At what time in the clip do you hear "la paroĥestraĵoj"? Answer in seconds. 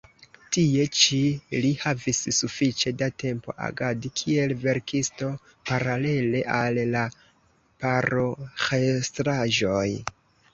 6.97-9.87